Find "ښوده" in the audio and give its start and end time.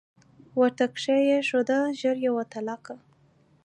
1.47-1.79